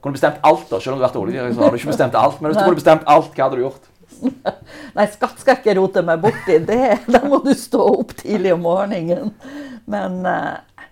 [0.00, 2.16] kunne bestemt alt, da, selv om du har vært oljedirektør, så har du ikke bestemt
[2.16, 2.40] alt.
[2.40, 2.68] Men hvis du Nei.
[2.70, 3.90] kunne bestemt alt, hva hadde du gjort?
[4.96, 6.56] Nei, skatt skal jeg ikke rote meg borti.
[6.70, 6.80] Det,
[7.12, 9.34] da må du stå opp tidlig om morgenen.
[9.92, 10.86] Men eh,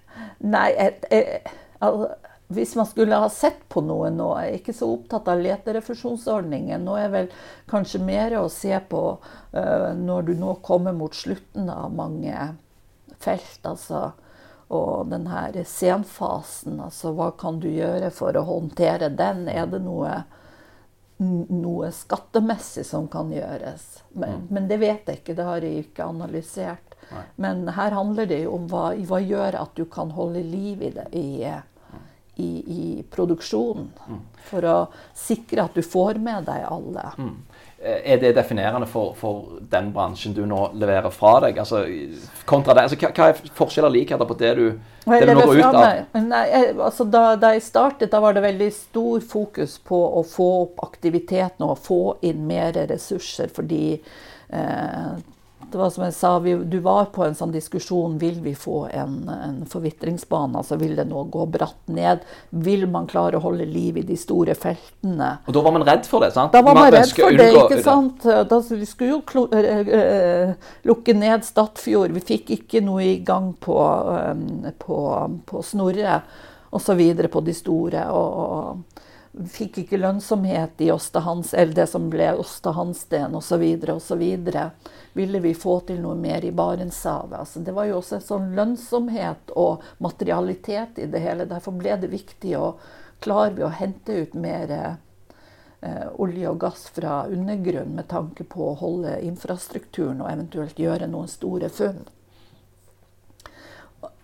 [0.44, 2.11] Nei, jeg, jeg, al-
[2.49, 6.85] hvis man skulle ha sett på noe nå Jeg er ikke så opptatt av leterefusjonsordningen.
[6.85, 7.31] Nå er vel
[7.71, 12.53] kanskje mer å se på uh, når du nå kommer mot slutten av mange
[13.19, 13.61] felt.
[13.63, 14.13] altså
[14.75, 19.45] og den her senfasen, altså hva kan du gjøre for å håndtere den?
[19.53, 20.23] Er det noe
[21.19, 24.03] noe skattemessig som kan gjøres.
[24.19, 26.97] Men, men det vet jeg ikke, det har jeg ikke analysert.
[27.37, 30.91] Men her handler det jo om hva, hva gjør at du kan holde liv i
[30.95, 31.29] det i,
[32.37, 33.90] i, i produksjonen.
[34.44, 34.79] For å
[35.16, 37.11] sikre at du får med deg alle.
[37.18, 37.37] Mm.
[37.85, 41.59] Er det definerende for, for den bransjen du nå leverer fra deg?
[41.61, 41.83] Altså,
[42.49, 44.64] kontra det, altså, hva, hva er forskjeller likheter på det du,
[45.05, 46.23] det du nå går ut av?
[46.25, 50.25] Nei, jeg, altså da, da jeg startet, da var det veldig stor fokus på å
[50.25, 55.12] få opp aktiviteten og få inn mer ressurser, fordi eh,
[55.75, 58.85] det var som jeg sa, vi, du var på en sånn diskusjon vil vi få
[58.95, 60.61] en, en forvitringsbane.
[60.61, 62.23] altså Vil det nå gå bratt ned?
[62.51, 65.31] Vil man klare å holde liv i de store feltene?
[65.45, 66.55] Og da var man redd for det, sant?
[66.55, 68.23] Da var man redd for det, ikke sant?
[68.25, 70.55] Da, vi skulle jo eh,
[70.87, 72.15] lukke ned Stadfjord.
[72.15, 73.79] Vi fikk ikke noe i gang på,
[74.15, 74.99] øh, på,
[75.51, 76.21] på Snorre
[76.75, 77.03] osv.
[77.31, 78.07] på de store.
[78.15, 78.94] Og, og
[79.51, 83.64] fikk ikke lønnsomhet i Åstahans, eller det som ble Åstahansten osv.
[83.90, 84.23] osv.
[85.12, 87.38] Ville vi få til noe mer i Barentshavet?
[87.40, 91.49] Altså, det var jo også en sånn lønnsomhet og materialitet i det hele.
[91.51, 92.77] Derfor ble det viktig å
[93.25, 98.79] klare å hente ut mer eh, olje og gass fra undergrunn med tanke på å
[98.79, 102.05] holde infrastrukturen og eventuelt gjøre noen store funn.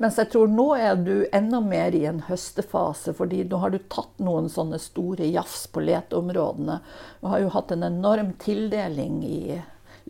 [0.00, 3.78] Mens jeg tror nå er du enda mer i en høstefase, fordi nå har du
[3.92, 6.80] tatt noen sånne store jafs på leteområdene.
[7.20, 9.60] Du har jo hatt en enorm tildeling i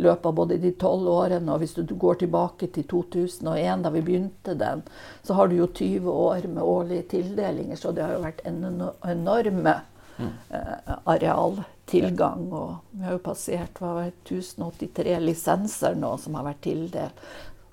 [0.01, 4.01] løpet av både de tolv årene, og hvis du går tilbake til 2001, da vi
[4.07, 4.83] begynte den,
[5.27, 8.63] så har du jo 20 år med årlige tildelinger, så det har jo vært en
[8.71, 9.75] eno- enorme
[10.21, 12.47] eh, arealtilgang.
[12.53, 17.27] Og vi har jo passert hva var det, 1083 lisenser nå som har vært tildelt.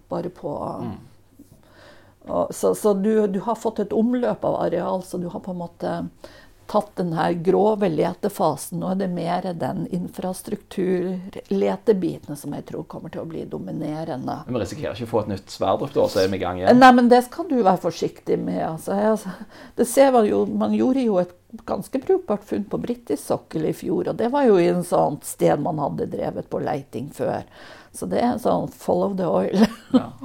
[0.10, 0.52] bare på
[2.30, 5.52] og, Så, så du, du har fått et omløp av areal, så du har på
[5.52, 5.96] en måte
[6.68, 8.80] tatt den her grove letefasen.
[8.80, 14.36] Nå er det mer den infrastrukturletebiten som jeg tror kommer til å bli dominerende.
[14.46, 16.58] Men Vi risikerer ikke å få et nytt Sverdrup, da, så er vi i gang
[16.60, 16.80] igjen?
[16.80, 18.62] Nei, men det skal du være forsiktig med.
[18.68, 18.92] Altså,
[19.80, 21.34] det ser man jo, man gjorde jo et
[21.68, 24.08] ganske brukbart funn på britisk sokkel i fjor.
[24.12, 27.42] Og det var jo i en sånt sted man hadde drevet på leiting før.
[27.96, 29.60] Så det er en sånn follow the oil.
[29.96, 30.08] Ja.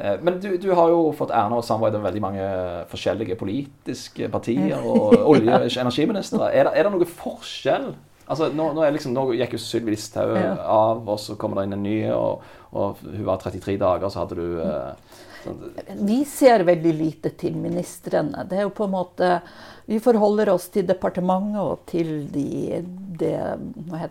[0.00, 2.44] Eh, Men du, du har jo fått æren av å samarbeide med veldig mange
[2.92, 6.48] forskjellige politiske partier og olje- og energiministre.
[6.54, 7.90] Er, det- er det noe forskjell?
[8.30, 10.52] Altså, nå, nå, liksom, nå gikk jo Sylvi Listhaug Ja.
[10.70, 14.22] av, og så kommer det inn en ny, og, og hun var 33 dager, så
[14.22, 15.58] hadde du eh, sånn,
[16.06, 18.44] Vi ser veldig lite til ministrene.
[18.46, 19.32] Det er jo på en måte
[19.90, 22.78] Vi forholder oss til departementet og til de,
[23.18, 23.34] det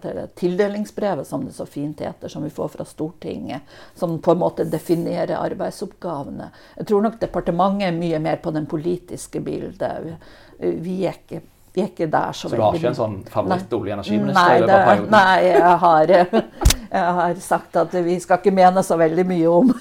[0.02, 3.62] det, tildelingsbrevet, som det så fint heter, som vi får fra Stortinget.
[3.96, 6.50] Som på en måte definerer arbeidsoppgavene.
[6.76, 10.16] Jeg tror nok departementet er mye mer på den politiske bildet.
[10.58, 11.42] Vi er ikke,
[11.74, 14.66] vi er ikke der så, Så du har ikke en sånn favoritt-olje- og energiminister?
[14.68, 16.16] Nei, det, nei jeg, har,
[16.98, 19.72] jeg har sagt at vi skal ikke mene så veldig mye om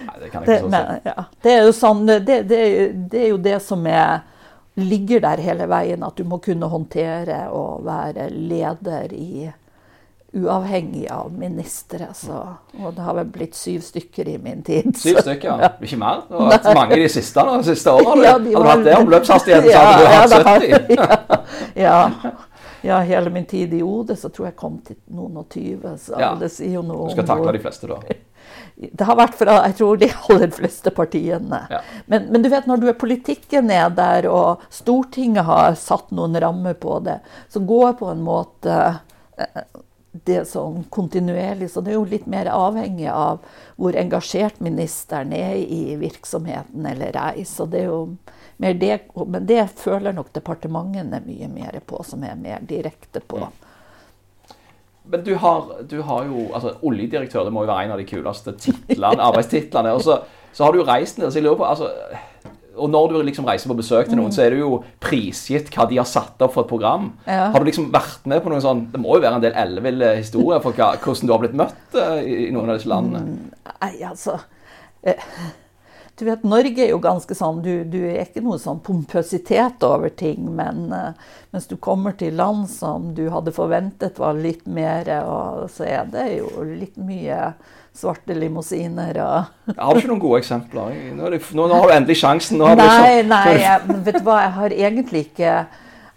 [0.00, 0.70] Nei, det kan jeg det, ikke så si.
[0.74, 1.24] men, ja.
[1.44, 2.60] det er jo sånn det, det,
[3.12, 4.22] det er jo det som er,
[4.80, 9.50] ligger der hele veien, at du må kunne håndtere og være leder i
[10.32, 12.06] Uavhengig av ministre.
[12.14, 12.36] Så,
[12.84, 14.92] og det har vel blitt syv stykker i min tid.
[14.94, 15.70] Syv stykker, ja.
[15.82, 16.20] Ikke mer?
[16.30, 18.22] Det har mange de siste, da, de siste årene.
[18.28, 21.02] Ja, hadde du hatt det omløpshastigheten, så hadde du Ja, hatt ja, 70.
[21.02, 21.42] har-
[21.82, 22.34] ja,
[22.86, 25.96] ja, hele min tid i OD så tror jeg kom til noen og tyve.
[25.98, 26.30] Så Ja.
[26.38, 27.98] det sier jo noe Du skal takle de fleste, da.
[28.80, 31.58] Det har vært fra jeg tror, de aller fleste partiene.
[31.68, 31.82] Ja.
[32.06, 36.38] Men, men du vet, når du er politikken er der, og Stortinget har satt noen
[36.40, 37.18] rammer på det,
[37.52, 38.78] så går på en måte
[39.36, 39.62] eh,
[40.12, 41.70] det sånn kontinuerlig.
[41.70, 43.44] Så det er jo litt mer avhengig av
[43.76, 47.44] hvor engasjert ministeren er i virksomheten eller ei.
[47.44, 48.02] Så det er jo
[48.60, 53.44] mer det, men det føler nok departementene mye mer på, som er mer direkte på.
[55.10, 58.08] Men du har, du har jo altså Oljedirektør det må jo være en av de
[58.08, 59.94] kuleste titlene, arbeidstitlene.
[59.96, 60.20] Og så,
[60.52, 61.90] så har du jo reist ned, så jeg lurer på altså,
[62.80, 65.88] Og når du liksom reiser på besøk til noen, så er det jo prisgitt hva
[65.90, 67.10] de har satt opp for et program.
[67.26, 67.50] Ja.
[67.50, 70.14] Har du liksom vært med på noen sånn Det må jo være en del elleville
[70.20, 73.50] historier for hva, hvordan du har blitt møtt eh, i, i noen av disse landene.
[73.80, 74.38] Nei, altså
[75.02, 75.26] eh,
[76.20, 80.12] Du vet, Norge er jo ganske sånn Du, du er ikke noe sånn pompøsitet over
[80.12, 81.16] ting, men uh,
[81.50, 86.10] mens du kommer til land som du hadde forventet var litt mer, og så er
[86.12, 87.54] det jo litt mye
[87.96, 90.96] svarte limousiner og Har du ikke noen gode eksempler?
[91.16, 92.62] Nå, det, nå, nå har du endelig sjansen.
[92.62, 95.54] Har Nei, nei, jeg, vet du hva, jeg har egentlig ikke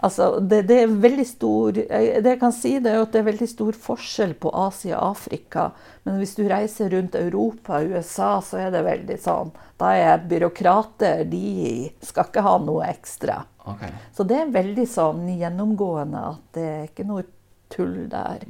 [0.04, 3.28] Altså, det, det er veldig stor Det jeg kan si, det er at det er
[3.30, 5.70] veldig stor forskjell på Asia og Afrika.
[6.04, 10.26] Men hvis du reiser rundt Europa og USA, så er det veldig sånn Da er
[10.28, 13.40] byråkrater De skal ikke ha noe ekstra.
[13.64, 13.94] Okay.
[14.12, 17.24] Så det er veldig sånn gjennomgående at det er ikke noe
[17.72, 18.44] tull der.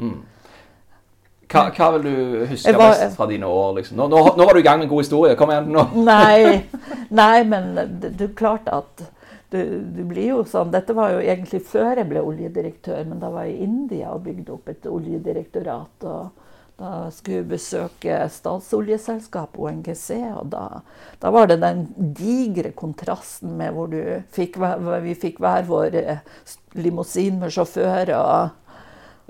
[1.54, 3.76] Hva, hva vil du huske var- best fra dine år?
[3.78, 4.00] Liksom?
[4.00, 5.36] Nå, nå, nå var du i gang med en god historie.
[5.38, 5.86] Kom igjen nå.
[6.02, 6.64] Nei,
[7.22, 9.06] nei men det, det er klart at
[9.54, 9.62] du,
[9.96, 13.48] du blir jo sånn Dette var jo egentlig før jeg ble oljedirektør, men da var
[13.48, 16.08] jeg i India og bygde opp et oljedirektorat.
[16.10, 16.50] og
[16.84, 20.82] da skulle jeg besøke statsoljeselskapet ONGC, og da,
[21.22, 21.84] da var det den
[22.18, 23.94] digre kontrasten med hvor
[24.34, 24.58] fikk,
[25.06, 26.26] vi fikk hver vår eh,
[26.74, 28.16] limousin med sjåfør.
[28.18, 28.63] og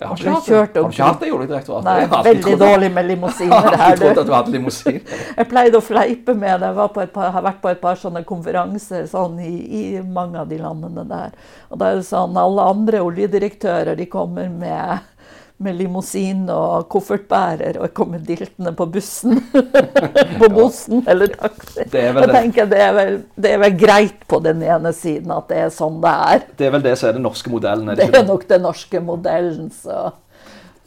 [0.04, 1.86] Jeg har ikke hatt kjørt Har du ikke hatt det i Oljedirektoratet?
[1.88, 3.96] Nei, Jeg veldig dårlig med Jeg har limousiner her.
[4.02, 4.98] trodd at du hadde limousin.
[5.38, 6.72] Jeg pleide å fleipe med det.
[6.74, 9.84] Jeg var på et par, har vært på et par sånne konferanser sånn, i, i
[10.04, 11.38] mange av de landene der.
[11.72, 15.08] Og da er det sånn alle andre oljedirektører de kommer med,
[15.58, 19.38] med limousin og koffertbærer, og jeg kommer diltende på bussen.
[20.42, 21.86] på bussen eller taxi.
[21.92, 22.36] Det er vel Jeg det.
[22.39, 25.72] tenker det er, vel, det er vel greit på den ene siden at det er
[25.74, 26.44] sånn det er.
[26.60, 27.89] Det er vel det som er den norske modellen.
[27.94, 30.12] Er Det det er nok den norske modellen, så,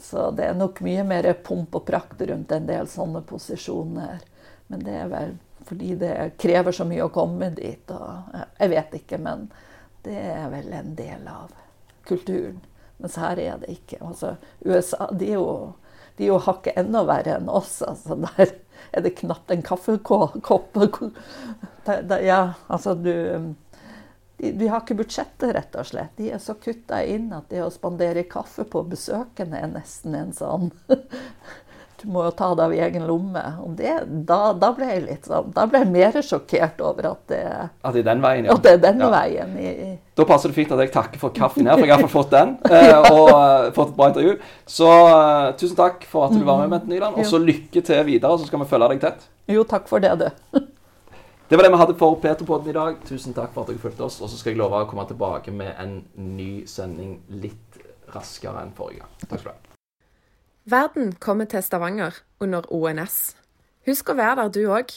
[0.02, 4.20] så det er nok mye mer pomp og prakt rundt en del sånne posisjoner.
[4.68, 7.90] Men det er vel fordi det krever så mye å komme dit.
[7.90, 9.48] Og, jeg vet ikke, men
[10.06, 11.50] det er vel en del av
[12.06, 12.60] kulturen.
[13.02, 14.00] Mens her er det ikke.
[14.00, 15.74] Altså, USA de er jo,
[16.16, 17.78] de er jo hakket enda verre enn oss.
[17.84, 18.54] Altså, der
[18.92, 20.80] er det knapt en kaffekopp.
[21.86, 23.12] Ja, altså du
[24.36, 26.16] de, de har ikke budsjettet, rett og slett.
[26.18, 30.34] De er så kutta inn at det å spandere kaffe på besøkende er nesten en
[30.36, 30.70] sånn
[32.02, 33.42] du må jo ta det av egen lomme.
[33.78, 33.92] Det,
[34.28, 37.42] da, da, ble jeg litt sånn, da ble jeg mer sjokkert over at det,
[37.80, 38.48] at det er den veien.
[38.48, 38.56] Ja.
[38.56, 39.08] At det er den ja.
[39.14, 39.54] veien.
[39.56, 39.72] I,
[40.16, 42.54] da passer det fint at jeg takker for kaffen her, for jeg har fått den.
[42.68, 44.36] Eh, og uh, fått et bra intervju.
[44.76, 47.20] Så uh, tusen takk for at du var med, Bente Nyland.
[47.20, 49.28] Og så lykke til videre, så skal vi følge deg tett.
[49.52, 50.64] Jo, takk for det, du.
[51.48, 52.98] det var det vi hadde for Peterpodden i dag.
[53.08, 54.18] Tusen takk for at dere fulgte oss.
[54.20, 56.00] Og så skal jeg love å komme tilbake med en
[56.36, 57.80] ny sending litt
[58.14, 59.16] raskere enn forrige gang.
[59.26, 59.65] Takk skal du ha.
[60.68, 62.10] Verden kommer til Stavanger
[62.42, 63.36] under ONS.
[63.86, 64.96] Husk å være der du òg.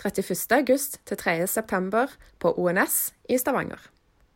[0.00, 2.94] 31.8 til 3.9 på ONS
[3.28, 3.82] i Stavanger.